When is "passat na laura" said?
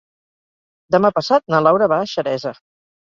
1.17-1.89